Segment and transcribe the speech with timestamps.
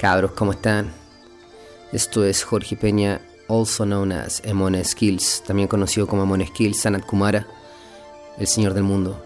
[0.00, 0.90] Cabros, ¿cómo están?
[1.92, 7.04] Esto es Jorge Peña, also known as Emon Skills, también conocido como Emon Skills, Sanat
[7.04, 7.46] Kumara,
[8.38, 9.22] el señor del mundo.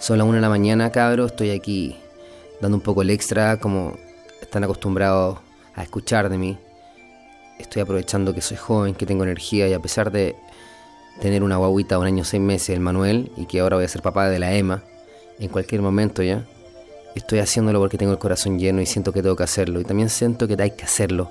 [0.00, 1.96] Son las 1 de la mañana, cabros, estoy aquí
[2.60, 3.98] dando un poco el extra, como
[4.42, 5.38] están acostumbrados
[5.76, 6.58] a escuchar de mí.
[7.60, 10.34] Estoy aprovechando que soy joven, que tengo energía y a pesar de
[11.20, 13.88] tener una guaguita de un año seis meses, el Manuel, y que ahora voy a
[13.88, 14.82] ser papá de la Emma,
[15.38, 16.44] en cualquier momento ya
[17.14, 19.80] Estoy haciéndolo porque tengo el corazón lleno y siento que tengo que hacerlo.
[19.80, 21.30] Y también siento que hay que hacerlo.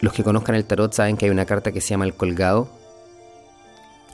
[0.00, 2.68] Los que conozcan el tarot saben que hay una carta que se llama el colgado.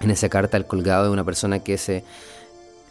[0.01, 2.05] En esa carta el colgado es una persona que se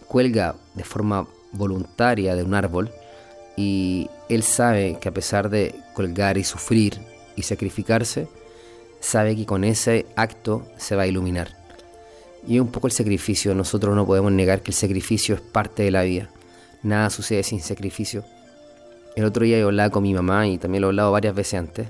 [0.07, 2.91] cuelga de forma voluntaria de un árbol
[3.55, 6.99] y él sabe que a pesar de colgar y sufrir
[7.35, 8.27] y sacrificarse,
[8.99, 11.55] sabe que con ese acto se va a iluminar.
[12.47, 15.83] Y es un poco el sacrificio, nosotros no podemos negar que el sacrificio es parte
[15.83, 16.29] de la vida
[16.83, 18.23] nada sucede sin sacrificio.
[19.15, 21.55] El otro día yo hablaba con mi mamá y también lo he hablado varias veces
[21.55, 21.87] antes.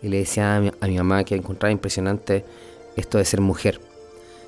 [0.00, 2.44] Y le decía a mi, mamá que encontraba impresionante
[2.96, 3.80] esto de ser mujer.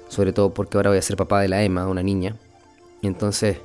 [0.09, 2.37] Sobre todo porque ahora voy a ser papá de la Emma, una niña.
[3.03, 3.59] Y entonces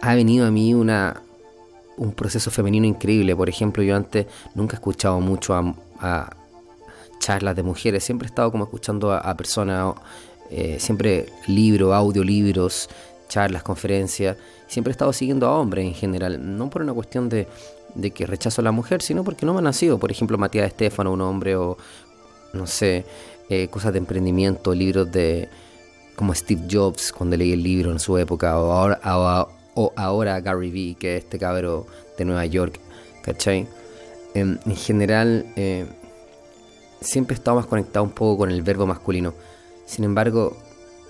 [0.00, 1.22] ha venido a mí una,
[1.96, 3.34] un proceso femenino increíble.
[3.34, 6.36] Por ejemplo, yo antes nunca he escuchado mucho a,
[7.18, 8.04] charlas de mujeres.
[8.04, 9.94] Siempre he estado como escuchando a, personas,
[10.50, 12.88] eh, siempre libros, audiolibros,
[13.34, 14.36] charlas, conferencias.
[14.68, 17.48] Siempre he estado siguiendo a hombres en general, no por una cuestión de,
[18.14, 19.98] que rechazo a la mujer, sino porque no me han nacido.
[19.98, 21.76] Por ejemplo, Matías Estefano, un hombre, o
[22.52, 23.04] no sé,
[23.48, 25.48] eh, cosas de emprendimiento, libros de
[26.14, 31.16] como Steve Jobs cuando leí el libro en su época, o ahora, Gary Vee, que
[31.16, 32.78] es este cabro de Nueva York,
[33.22, 33.66] ¿cachai?
[34.34, 35.86] En, general, eh,
[37.00, 39.34] siempre he estado más conectado un poco con el verbo masculino.
[39.86, 40.56] Sin embargo,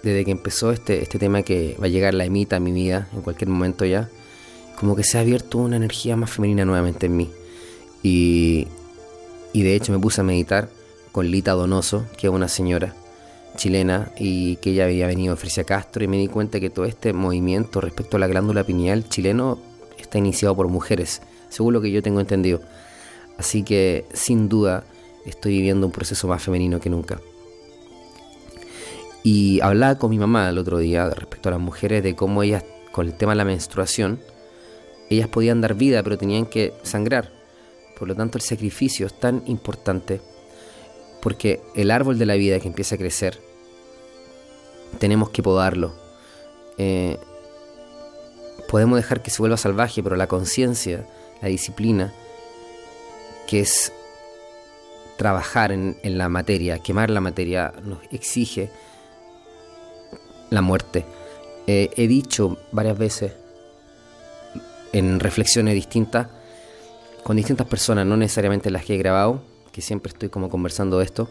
[0.05, 3.09] desde que empezó este, este tema que va a llegar la emita a mi vida
[3.15, 4.11] en cualquier momento ya,
[4.79, 7.31] como que se ha abierto una energía más femenina nuevamente en mí.
[8.03, 8.69] Y,
[9.53, 10.69] y de hecho me puse a meditar
[11.11, 12.95] con Lita Donoso, que es una señora
[13.57, 16.85] chilena y que ella había venido de Fresia Castro y me di cuenta que todo
[16.85, 19.59] este movimiento respecto a la glándula pineal chileno
[19.97, 22.61] está iniciado por mujeres, según lo que yo tengo entendido.
[23.39, 24.85] Así que sin duda
[25.25, 27.21] estoy viviendo un proceso más femenino que nunca.
[29.27, 32.63] Y hablaba con mi mamá el otro día respecto a las mujeres de cómo ellas,
[32.93, 34.21] con el tema de la menstruación,
[35.09, 37.33] ellas podían dar vida, pero tenían que sangrar.
[37.99, 40.21] Por lo tanto, el sacrificio es tan importante
[41.23, 43.41] porque el árbol de la vida que empieza a crecer,
[44.99, 45.95] tenemos que podarlo.
[46.77, 47.17] Eh,
[48.69, 51.07] podemos dejar que se vuelva salvaje, pero la conciencia,
[51.41, 52.13] la disciplina,
[53.47, 53.91] que es
[55.17, 58.69] trabajar en, en, la materia, quemar la materia, nos exige
[60.51, 61.05] la muerte.
[61.67, 63.33] Eh, he dicho varias veces
[64.93, 66.29] en reflexiones distintas,
[67.23, 71.29] con distintas personas, no necesariamente las que he grabado, que siempre estoy como conversando esto.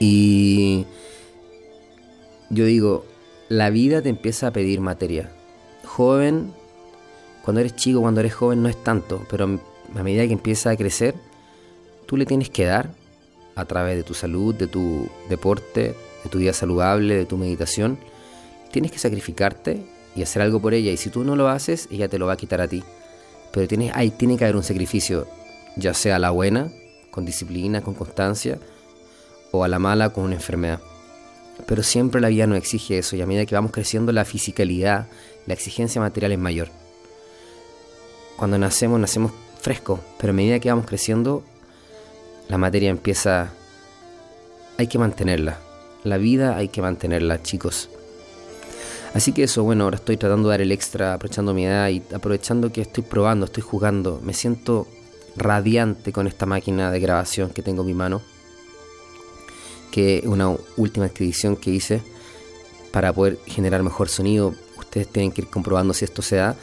[0.00, 0.86] Y
[2.48, 3.04] yo digo,
[3.48, 5.30] la vida te empieza a pedir materia.
[5.84, 6.52] Joven,
[7.44, 9.60] cuando eres chico, cuando eres joven no es tanto, pero
[9.94, 11.14] a medida que empieza a crecer,
[12.06, 12.90] tú le tienes que dar
[13.54, 15.94] a través de tu salud, de tu deporte,
[16.24, 17.98] de tu vida saludable, de tu meditación,
[18.70, 19.82] tienes que sacrificarte
[20.14, 20.90] y hacer algo por ella.
[20.90, 22.82] Y si tú no lo haces, ella te lo va a quitar a ti.
[23.52, 25.26] Pero tiene, hay, tiene que haber un sacrificio,
[25.76, 26.70] ya sea a la buena,
[27.10, 28.58] con disciplina, con constancia,
[29.50, 30.80] o a la mala, con una enfermedad.
[31.66, 35.08] Pero siempre la vida no exige eso y a medida que vamos creciendo la fisicalidad,
[35.46, 36.68] la exigencia material es mayor.
[38.36, 41.42] Cuando nacemos, nacemos frescos, pero a medida que vamos creciendo,
[42.48, 43.52] la materia empieza...
[44.78, 45.58] Hay que mantenerla,
[46.04, 47.88] la vida hay que mantenerla, chicos.
[49.12, 52.02] Así que eso, bueno, ahora estoy tratando de dar el extra, aprovechando mi edad y
[52.14, 54.20] aprovechando que estoy probando, estoy jugando.
[54.22, 54.86] Me siento
[55.36, 58.22] radiante con esta máquina de grabación que tengo en mi mano.
[59.90, 62.02] Que es una última expedición que hice
[62.92, 64.54] para poder generar mejor sonido.
[64.78, 66.54] Ustedes tienen que ir comprobando si esto se da.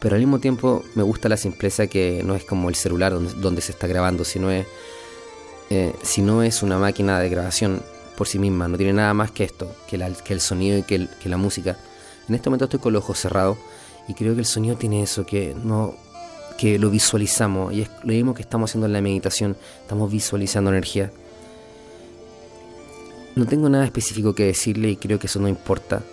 [0.00, 3.60] Pero al mismo tiempo me gusta la simpleza que no es como el celular donde,
[3.60, 4.66] se está grabando, sino es,
[5.70, 7.82] eh, no es una máquina de grabación
[8.22, 11.36] por sí misma, no tiene nada más que esto, que, el sonido y que, la
[11.36, 11.76] música.
[12.28, 13.58] En este momento estoy con los ojos cerrados
[14.06, 15.96] y creo que el sonido tiene eso, que no
[16.56, 20.70] que lo visualizamos y es lo mismo que estamos haciendo en la meditación, estamos visualizando
[20.70, 21.10] energía.
[23.34, 26.04] No tengo nada específico que decirle y creo que eso no importa.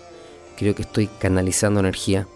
[0.56, 2.26] Creo que estoy canalizando energía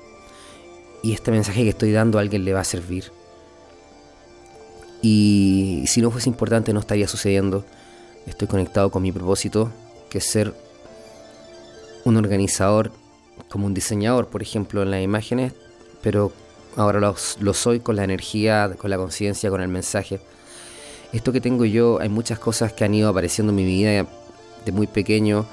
[1.02, 3.10] y este mensaje que estoy dando a alguien le va a servir.
[5.02, 7.64] Y si no fuese importante no estaría sucediendo
[8.26, 9.70] estoy conectado con mi propósito,
[10.10, 10.54] que es ser
[12.04, 12.92] un organizador
[13.48, 15.52] como un diseñador, por ejemplo, en las imágenes,
[16.02, 16.32] pero
[16.76, 20.20] ahora lo, soy con la energía, con la conciencia, con el mensaje.
[21.12, 24.06] Esto que tengo yo, hay muchas cosas que han ido apareciendo en mi vida
[24.64, 25.46] de muy pequeño.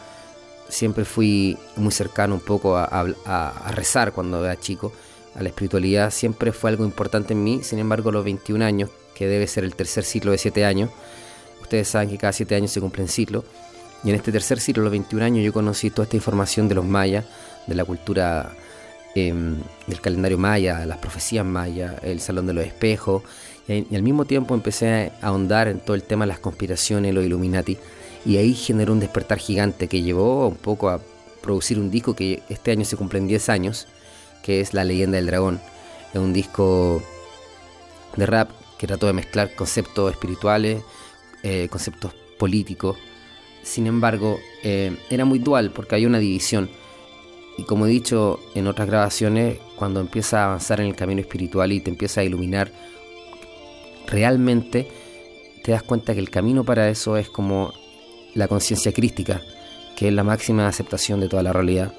[0.70, 4.92] Siempre fui muy cercano un poco a, a rezar cuando era chico,
[5.36, 6.12] a la espiritualidad.
[6.12, 7.62] Siempre fue algo importante en mí.
[7.62, 10.90] Sin embargo, a los 21 años, que debe ser el tercer ciclo de 7 años,
[11.62, 13.44] ustedes saben que cada 7 años se cumple un ciclo.
[14.04, 16.86] Y en este tercer ciclo, los 21 años, yo conocí toda esta información de los
[16.86, 17.26] mayas,
[17.68, 18.52] de la cultura
[19.14, 23.24] Em, del calendario maya, las profecías maya, el salón de los espejos,
[23.68, 27.26] y, al mismo tiempo empecé a ahondar en todo el tema de las conspiraciones, los
[27.26, 27.78] Illuminati,
[28.26, 31.02] y ahí generó un despertar gigante que llevó un poco a
[31.42, 33.88] producir un disco que este año se cumplen 10 años,
[34.44, 35.60] que es La leyenda del dragón.
[36.14, 37.04] Es un disco
[38.16, 40.84] de rap que trató de mezclar conceptos espirituales,
[41.44, 42.98] eh, conceptos políticos.
[43.64, 46.70] Sin embargo, eh, era muy dual porque hay una división
[47.58, 51.72] y como he dicho en otras grabaciones, cuando empiezas a avanzar en el camino espiritual
[51.72, 52.72] y te empieza a iluminar
[54.08, 54.88] realmente,
[55.64, 57.74] te das cuenta que el camino para eso es como
[58.34, 59.42] la conciencia crística,
[59.96, 61.94] que es la máxima aceptación de toda la realidad.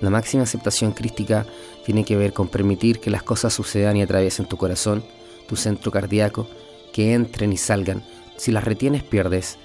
[0.00, 1.46] La máxima aceptación crística
[1.84, 5.04] tiene que ver con permitir que las cosas sucedan y atraviesen tu corazón,
[5.46, 6.48] tu centro cardíaco,
[6.92, 8.02] que entren y salgan.
[8.38, 9.58] Si las retienes pierdes.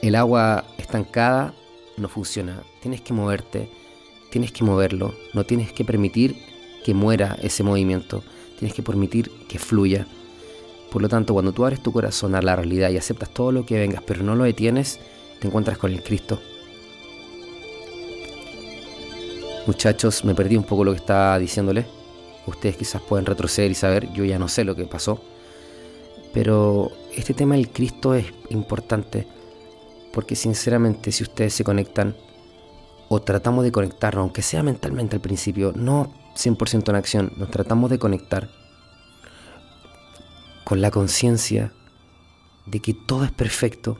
[0.00, 1.52] El agua estancada
[1.98, 2.62] no funciona.
[2.80, 3.68] Tienes que moverte
[4.32, 6.34] tienes que moverlo, no tienes que permitir
[6.82, 8.24] que muera ese movimiento,
[8.58, 10.06] tienes que permitir que fluya.
[10.90, 13.66] Por lo tanto, cuando tú abres tu corazón a la realidad y aceptas todo lo
[13.66, 14.98] que vengas, pero no lo detienes,
[15.38, 16.40] te encuentras con el Cristo.
[19.66, 21.84] Muchachos, me perdí un poco lo que estaba diciéndole.
[22.46, 25.22] Ustedes quizás pueden retroceder y saber, yo ya no sé lo que pasó.
[26.32, 29.26] Pero este tema del Cristo es importante
[30.12, 32.16] porque sinceramente si ustedes se conectan
[33.08, 37.90] o tratamos de conectarnos, aunque sea mentalmente al principio, no 100% en acción, nos tratamos
[37.90, 38.50] de conectar
[40.64, 41.72] con la conciencia
[42.66, 43.98] de que todo es perfecto,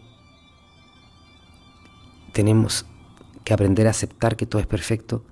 [2.33, 2.87] tenemos
[3.45, 5.25] que aprender a aceptar que todo es perfecto,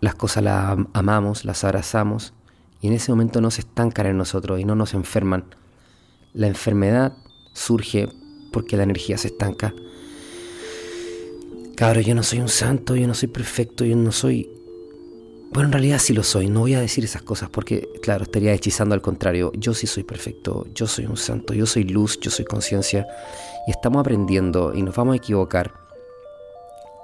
[0.00, 2.34] las cosas las amamos, las abrazamos
[2.84, 5.46] y en ese momento no se estancan en nosotros y no nos enferman.
[6.34, 7.14] La enfermedad
[7.54, 8.10] surge
[8.52, 9.72] porque la energía se estanca
[11.76, 14.50] Cabrón, yo no soy un santo, yo no soy perfecto, yo no soy...
[15.50, 18.52] Bueno, en realidad sí lo soy, no voy a decir esas cosas porque, claro, estaría
[18.52, 19.50] hechizando al contrario.
[19.56, 23.06] Yo sí soy perfecto, yo soy un santo, yo soy luz, yo soy conciencia.
[23.66, 25.72] Y estamos aprendiendo y nos vamos a equivocar.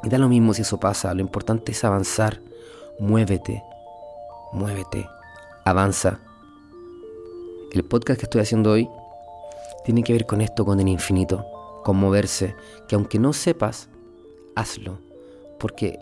[0.05, 2.43] Y da lo mismo si eso pasa, lo importante es avanzar.
[2.99, 3.63] Muévete,
[4.53, 5.07] muévete,
[5.65, 6.21] avanza.
[7.73, 8.89] El podcast que estoy haciendo hoy
[9.85, 11.47] tiene que ver con esto, con el infinito,
[11.85, 12.55] con moverse,
[12.89, 13.89] que aunque no sepas,
[14.55, 14.99] hazlo.
[15.59, 15.99] Porque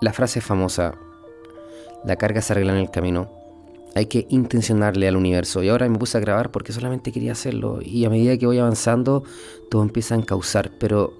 [0.00, 0.94] la frase famosa,
[2.04, 3.30] la carga se arregla en el camino,
[3.94, 5.62] hay que intencionarle al universo.
[5.62, 7.80] Y ahora me puse a grabar porque solamente quería hacerlo.
[7.82, 9.24] Y a medida que voy avanzando,
[9.70, 10.70] todo empieza a encauzar.
[10.78, 11.12] Pero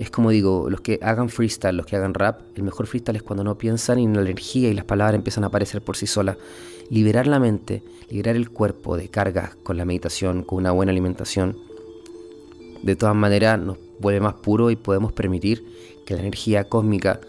[0.00, 3.22] es como digo, los que hagan freestyle, los que hagan rap, el mejor freestyle es
[3.22, 6.38] cuando no piensan y la energía y las palabras empiezan a aparecer por sí solas.
[6.88, 11.58] Liberar la mente, liberar el cuerpo de cargas con la meditación, con una buena alimentación.
[12.82, 15.66] De todas maneras, nos vuelve más puro y podemos permitir
[16.06, 17.20] que la energía cósmica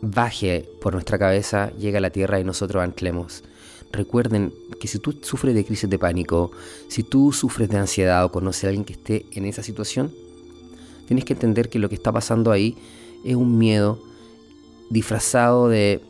[0.00, 3.44] baje por nuestra cabeza, llegue a la Tierra y nosotros anclemos.
[3.92, 6.52] Recuerden que si tú sufres de crisis de pánico,
[6.88, 10.10] si tú sufres de ansiedad o conoces a alguien que esté en esa situación,
[11.06, 12.76] tienes que entender que lo que está pasando ahí
[13.24, 13.98] es un miedo
[14.90, 16.00] disfrazado de,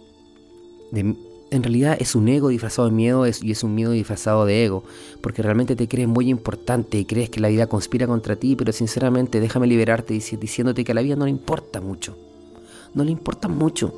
[0.93, 4.85] en realidad es un ego disfrazado de miedo y es un miedo disfrazado de ego,
[5.21, 8.73] porque realmente te crees muy importante y crees que la vida conspira contra ti, pero
[8.73, 12.17] sinceramente déjame liberarte diciéndote que a la vida no le importa mucho.
[12.95, 13.95] No le importa mucho.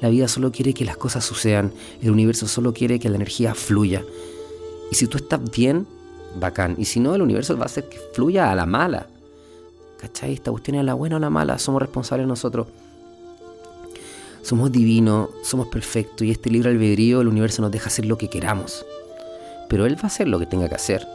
[0.00, 3.54] La vida solo quiere que las cosas sucedan, el universo solo quiere que la energía
[3.54, 4.04] fluya.
[4.90, 5.86] Y si tú estás bien,
[6.38, 6.74] bacán.
[6.78, 9.06] Y si no, el universo va a hacer que fluya a la mala.
[10.02, 10.32] ¿Cachai?
[10.32, 12.66] Esta cuestión es la buena o la mala, somos responsables nosotros.
[14.42, 18.28] Somos divinos, somos perfectos y este libre albedrío el universo nos deja hacer lo que
[18.28, 18.84] queramos.
[19.68, 21.06] Pero Él va a hacer lo que tenga que hacer.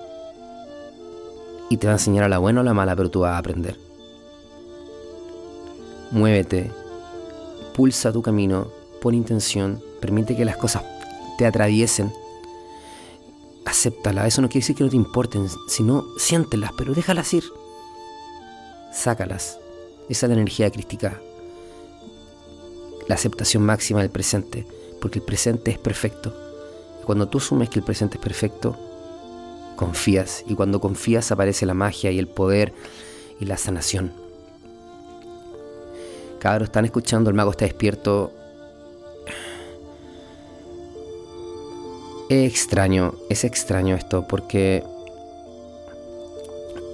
[1.69, 3.37] Y te va a enseñar a la buena o la mala, pero tú vas a
[3.37, 3.77] aprender.
[6.11, 6.71] Muévete,
[7.75, 8.69] pulsa tu camino,
[9.01, 10.83] pon intención, permite que las cosas
[11.37, 12.13] te atraviesen.
[13.65, 17.43] Acéptala, eso no quiere decir que no te importen, sino siéntelas, pero déjalas ir.
[18.97, 19.59] Sácalas.
[20.09, 21.21] Esa es la energía crística
[23.07, 24.65] la aceptación máxima del presente,
[25.01, 26.33] porque el presente es perfecto.
[27.05, 28.75] Cuando tú asumes que el presente es perfecto,
[29.75, 32.73] confías, y cuando confías aparece la magia y el poder
[33.39, 34.11] y la sanación.
[36.39, 38.31] Cabros, están escuchando, el mago está despierto.
[42.29, 44.83] Es extraño, es extraño esto, porque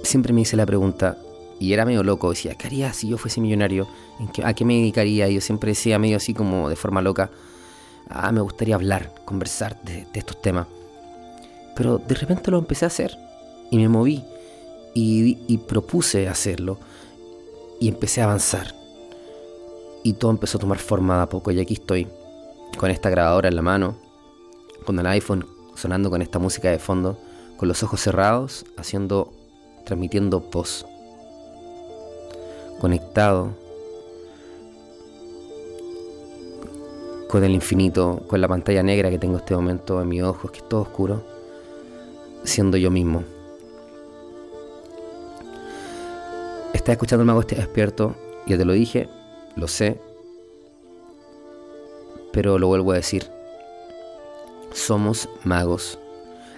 [0.04, 1.18] siempre me hice la pregunta,
[1.58, 3.86] y era medio loco, decía, ¿qué haría si yo fuese millonario?
[4.42, 5.28] ¿A qué me dedicaría?
[5.28, 7.30] Y yo siempre decía medio así como de forma loca,
[8.08, 10.66] ah, me gustaría hablar, conversar de, estos temas.
[11.76, 13.16] Pero de repente lo empecé a hacer
[13.70, 14.22] y me moví
[14.94, 16.78] y, propuse hacerlo
[17.80, 18.74] y empecé a avanzar.
[20.02, 22.06] Y todo empezó a tomar forma a poco y aquí estoy,
[22.76, 23.96] con esta grabadora en la mano,
[24.84, 27.18] con el iPhone sonando con esta música de fondo,
[27.56, 29.32] con los ojos cerrados, haciendo,
[29.84, 30.86] transmitiendo voz,
[32.80, 33.50] conectado
[37.28, 40.50] con el infinito, con la pantalla negra que tengo en este momento en mis ojos,
[40.50, 41.24] que es todo oscuro,
[42.44, 43.24] siendo yo mismo.
[46.72, 48.14] Estás escuchando el mago este despierto,
[48.46, 49.08] ya te lo dije,
[49.56, 50.00] lo sé,
[52.32, 53.26] pero lo vuelvo a decir.
[54.72, 55.98] Somos magos.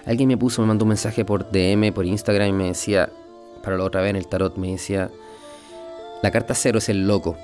[0.05, 3.09] Alguien me puso, me mandó un mensaje por DM, por Instagram y me decía,
[3.63, 5.11] para la otra vez en el tarot, me decía,
[6.23, 7.37] la carta cero es el loco.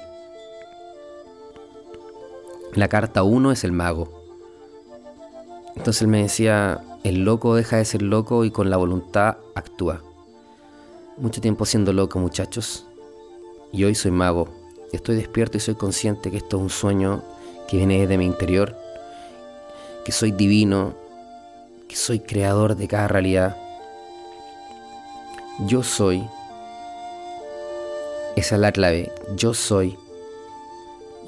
[2.73, 4.23] La carta 1 es el mago.
[5.75, 10.01] Entonces él me decía, el loco deja de ser loco y con la voluntad actúa.
[11.17, 12.87] Mucho tiempo siendo loco, muchachos.
[13.71, 14.49] Y hoy soy mago.
[14.91, 17.21] Estoy despierto y soy consciente que esto es un sueño
[17.67, 18.75] que viene de mi interior.
[20.03, 20.95] Que soy divino.
[21.87, 23.55] Que soy creador de cada realidad.
[25.67, 26.23] Yo soy.
[28.43, 29.09] Esa es la clave.
[29.37, 29.97] Yo soy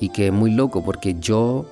[0.01, 1.65] y que es muy loco porque yo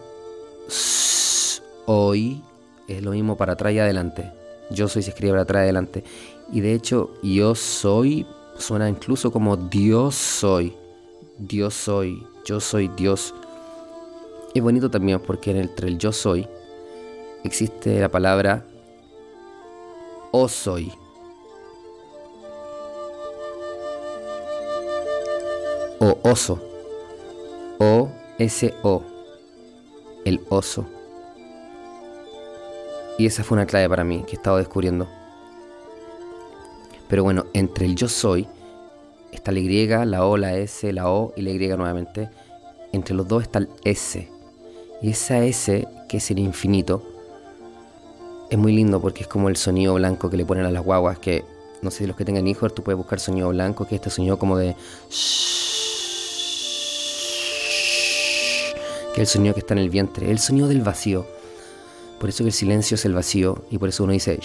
[1.86, 2.42] hoy
[2.88, 4.32] es lo mismo para atrás y adelante.
[4.72, 6.06] Yo soy se escribe para atrás y adelante.
[6.50, 8.26] Y de hecho, yo soy
[8.58, 10.78] suena incluso como Dios soy.
[11.38, 12.26] Dios soy.
[12.46, 13.36] Yo soy Dios.
[14.56, 16.48] Es bonito también porque entre el yo soy
[17.44, 18.66] existe la palabra
[20.32, 20.90] o soy.
[26.06, 26.60] O oso.
[27.80, 29.04] O-S-O,
[30.26, 30.86] el oso.
[33.18, 35.08] Y esa fue una clave para mí que he estado descubriendo.
[37.08, 38.50] Pero bueno, entre el yo soy
[39.32, 42.30] está la Y, la O, la S, la O y la Y nuevamente.
[42.92, 44.28] Entre los dos está el S.
[45.02, 47.02] Y esa S, que es el infinito,
[48.50, 51.18] es muy lindo porque es como el sonido blanco que le ponen a las guaguas.
[51.20, 51.46] Que
[51.82, 54.38] no sé si los que tengan hijos, tú puedes buscar sonido blanco, que este sonido
[54.38, 54.76] como de
[59.14, 61.26] que el sonido que está en el vientre, el sonido del vacío.
[62.20, 64.40] Por eso que el silencio es el vacío y por eso uno dice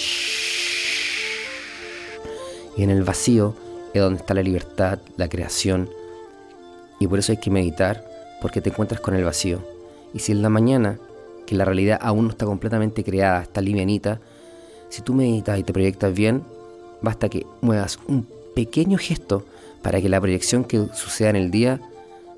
[2.76, 3.54] Y en el vacío
[3.94, 5.88] es donde está la libertad, la creación.
[7.00, 8.04] Y por eso hay que meditar,
[8.42, 9.60] porque te encuentras con el vacío.
[10.12, 10.98] Y si en la mañana,
[11.46, 14.20] que la realidad aún no está completamente creada, está livianita,
[14.88, 16.42] si tú meditas y te proyectas bien,
[17.00, 19.44] basta que muevas un pequeño gesto
[19.82, 21.80] para que la proyección que suceda en el día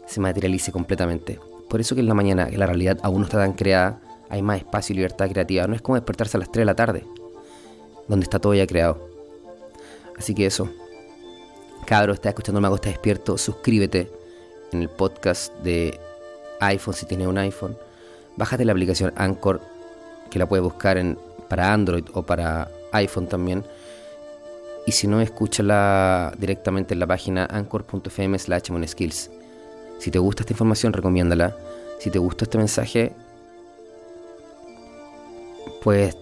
[0.07, 1.50] se materialice completamente.
[1.71, 4.43] Por eso que en la mañana, que la realidad aún no está tan creada, hay
[4.43, 5.69] más espacio y libertad creativa.
[5.69, 7.07] No es como despertarse a las 3 de la tarde,
[8.09, 9.09] donde está todo ya creado.
[10.19, 10.69] Así que eso.
[11.87, 13.39] Cabro, está escuchando Mago, está despierto.
[13.39, 14.11] Suscríbete
[14.73, 15.99] en el podcast de
[16.59, 17.77] iPhone si tienes un iPhone.
[18.37, 19.61] Bájate la aplicación Anchor,
[20.29, 21.17] que la puedes buscar en,
[21.49, 23.65] para Android o para iPhone también.
[24.89, 29.31] Y si no, escúchala directamente en la página anchor.fm slash skills.
[30.01, 31.57] Si te gusta esta información, recomiéndala.
[31.99, 33.13] Si te gusta este mensaje,
[35.83, 36.17] puedes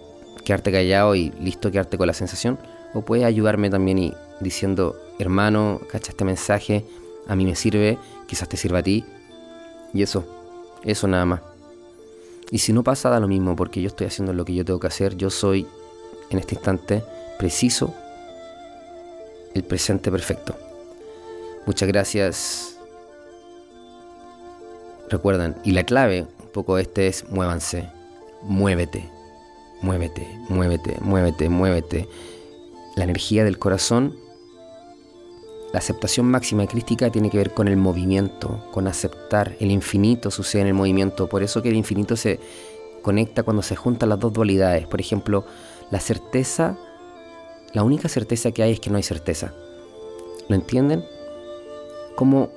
[0.44, 2.58] quedarte callado y listo quedarte con la sensación.
[2.92, 6.85] O puedes ayudarme también y diciendo, hermano, cacha este mensaje,
[7.28, 9.04] a mí me sirve, quizás te sirva a ti.
[9.94, 10.25] Y eso,
[10.82, 11.40] eso nada más.
[12.50, 14.80] Y si no pasa, da lo mismo, porque yo estoy haciendo lo que yo tengo
[14.80, 15.16] que hacer.
[15.16, 15.68] Yo soy,
[16.30, 17.04] en este instante,
[17.38, 17.94] preciso,
[19.54, 20.56] el presente perfecto.
[21.64, 22.77] Muchas gracias
[25.09, 27.88] Recuerdan, y la clave un poco este es muévanse,
[28.43, 29.09] muévete,
[29.81, 32.09] muévete, muévete, muévete, muévete.
[32.97, 34.17] La energía del corazón,
[35.73, 39.57] la aceptación máxima crística tiene que ver con el movimiento, con aceptar.
[39.61, 42.41] El infinito sucede en el movimiento, por eso que el infinito se
[43.03, 44.87] conecta cuando se juntan las dos dualidades.
[44.87, 45.45] Por ejemplo,
[45.91, 46.77] la certeza,
[47.73, 49.55] la única certeza que hay es que no hay certeza.
[50.49, 51.05] ¿Lo entienden?
[52.15, 52.50] ¿Cómo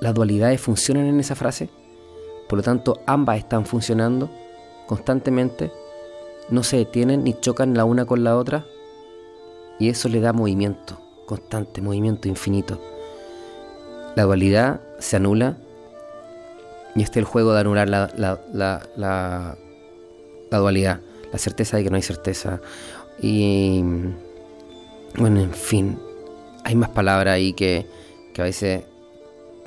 [0.00, 1.70] las dualidades funcionan en esa frase?
[2.48, 4.30] Por lo tanto, ambas están funcionando
[4.86, 5.70] constantemente,
[6.48, 8.64] no se detienen ni chocan la una con la otra,
[9.78, 12.80] y eso le da movimiento, constante, movimiento infinito.
[14.16, 15.56] La dualidad se anula,
[16.94, 19.56] y este es el juego de anular la, la, la,
[20.50, 21.00] la dualidad.
[21.32, 22.60] la certeza de que no hay certeza.
[23.20, 23.82] Y
[25.16, 25.98] bueno, en fin,
[26.64, 27.86] hay más palabras ahí que,
[28.32, 28.84] que a veces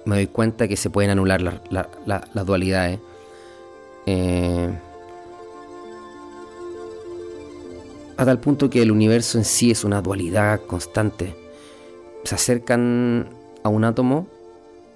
[0.05, 2.99] me doy cuenta que se pueden anular las dualidades.
[4.05, 4.69] Eh,
[8.17, 11.35] a tal punto que el universo en sí es una dualidad constante.
[12.23, 13.29] Se acercan
[13.63, 14.27] a un átomo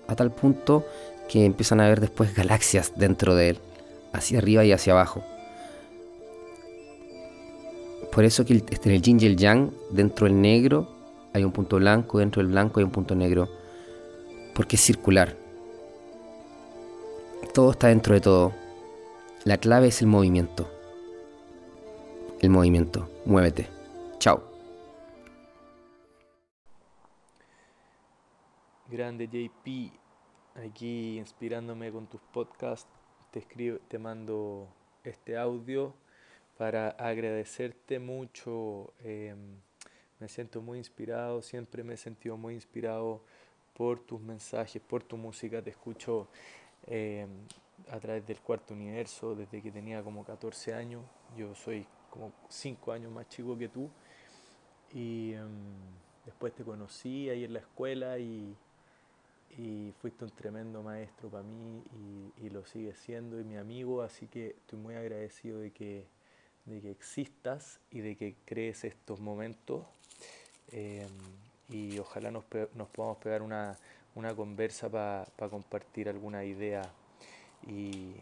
[0.08, 0.86] a tal punto
[1.28, 3.60] que empiezan a ver después galaxias dentro de él,
[4.14, 5.24] hacia arriba y hacia abajo.
[8.12, 10.88] Por eso que en el yin y el yang, dentro del negro
[11.34, 13.50] hay un punto blanco, dentro del blanco hay un punto negro,
[14.56, 15.36] porque es circular.
[17.54, 18.54] Todo está dentro de todo.
[19.44, 20.68] La clave es el movimiento.
[22.42, 23.10] El movimiento.
[23.26, 23.68] Muévete.
[24.18, 24.44] Chao.
[28.88, 29.92] Grande JP,
[30.66, 32.88] aquí inspirándome con tus podcasts,
[33.32, 34.70] te escribo, te mando
[35.04, 35.94] este audio
[36.58, 38.94] para agradecerte mucho.
[39.00, 39.60] Em,
[40.20, 43.24] me siento muy inspirado, siempre me he sentido muy inspirado
[43.78, 45.62] por tus mensajes, por tu música.
[45.62, 46.28] Te escucho
[46.88, 47.30] em,
[47.90, 51.04] a través del cuarto universo desde que tenía como 14 años.
[51.38, 53.90] Yo soy como 5 años más chico que tú.
[54.94, 55.50] Y em,
[56.26, 58.56] después te conocí ahí en la escuela y,
[59.58, 61.84] y fuiste un tremendo maestro para mí
[62.40, 64.02] y, y, lo sigues siendo y mi amigo.
[64.02, 66.08] Así que estoy muy agradecido de que
[66.66, 69.86] de que existas y de que crees estos momentos.
[70.72, 71.08] Eh,
[71.70, 72.44] y ojalá nos,
[72.76, 73.78] nos, podamos pegar una,
[74.16, 76.84] una conversa para compartir alguna idea
[77.68, 78.14] y,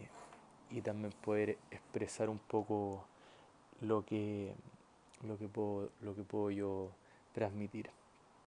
[0.70, 3.04] y, también poder expresar un poco
[3.80, 4.52] lo que,
[5.26, 6.90] lo que, puedo, lo que puedo yo
[7.32, 7.90] transmitir.